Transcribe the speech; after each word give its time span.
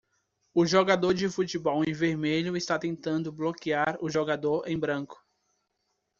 O 0.51 0.65
jogador 0.65 1.13
de 1.13 1.29
futebol 1.29 1.83
em 1.87 1.93
vermelho 1.93 2.57
está 2.57 2.79
tentando 2.79 3.31
bloquear 3.31 3.99
o 4.03 4.09
jogador 4.09 4.67
em 4.67 4.75
branco. 4.75 5.23